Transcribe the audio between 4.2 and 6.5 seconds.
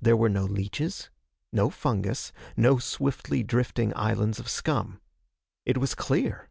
of scum. It was clear.